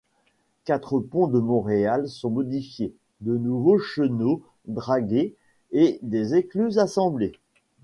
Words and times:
Quatre 0.65 0.99
ponts 0.99 1.27
de 1.27 1.37
Montréal 1.37 2.09
sont 2.09 2.31
modifiés, 2.31 2.91
de 3.19 3.37
nouveaux 3.37 3.77
chenaux 3.77 4.41
dragués 4.65 5.35
et 5.73 5.99
des 6.01 6.33
écluses 6.33 6.79
assemblées. 6.79 7.33